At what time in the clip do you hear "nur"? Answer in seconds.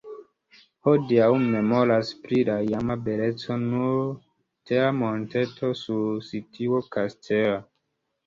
3.65-3.93